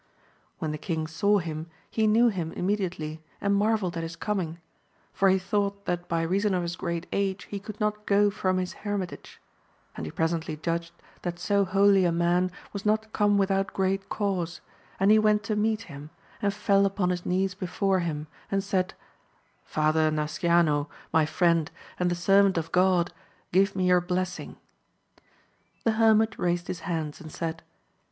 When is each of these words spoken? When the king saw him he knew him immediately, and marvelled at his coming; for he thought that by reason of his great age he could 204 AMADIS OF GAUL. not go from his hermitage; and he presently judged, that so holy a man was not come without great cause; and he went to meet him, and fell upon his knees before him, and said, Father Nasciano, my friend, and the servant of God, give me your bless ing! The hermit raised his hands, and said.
When 0.57 0.71
the 0.71 0.79
king 0.79 1.05
saw 1.05 1.37
him 1.37 1.67
he 1.87 2.07
knew 2.07 2.29
him 2.29 2.51
immediately, 2.53 3.21
and 3.39 3.53
marvelled 3.55 3.95
at 3.95 4.01
his 4.01 4.15
coming; 4.15 4.57
for 5.13 5.29
he 5.29 5.37
thought 5.37 5.85
that 5.85 6.07
by 6.07 6.23
reason 6.23 6.55
of 6.55 6.63
his 6.63 6.75
great 6.75 7.05
age 7.13 7.43
he 7.51 7.59
could 7.59 7.77
204 7.77 7.85
AMADIS 7.85 8.01
OF 8.01 8.05
GAUL. 8.07 8.17
not 8.17 8.23
go 8.23 8.35
from 8.35 8.57
his 8.57 8.73
hermitage; 8.73 9.39
and 9.95 10.07
he 10.07 10.11
presently 10.11 10.57
judged, 10.57 10.91
that 11.21 11.37
so 11.37 11.65
holy 11.65 12.03
a 12.03 12.11
man 12.11 12.49
was 12.73 12.83
not 12.83 13.13
come 13.13 13.37
without 13.37 13.73
great 13.73 14.09
cause; 14.09 14.59
and 14.99 15.11
he 15.11 15.19
went 15.19 15.43
to 15.43 15.55
meet 15.55 15.81
him, 15.83 16.09
and 16.41 16.51
fell 16.55 16.87
upon 16.87 17.11
his 17.11 17.23
knees 17.23 17.53
before 17.53 17.99
him, 17.99 18.25
and 18.49 18.63
said, 18.63 18.95
Father 19.65 20.09
Nasciano, 20.09 20.87
my 21.13 21.27
friend, 21.27 21.69
and 21.99 22.09
the 22.09 22.15
servant 22.15 22.57
of 22.57 22.71
God, 22.71 23.13
give 23.51 23.75
me 23.75 23.85
your 23.85 24.01
bless 24.01 24.39
ing! 24.39 24.55
The 25.83 25.91
hermit 25.91 26.39
raised 26.39 26.69
his 26.69 26.79
hands, 26.79 27.21
and 27.21 27.31
said. 27.31 27.61